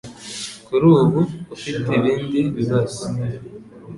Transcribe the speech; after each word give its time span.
Kuri 0.65 0.85
ubu 0.97 1.19
ufite 1.55 1.85
ibindi 1.97 2.39
bibazo 2.55 3.03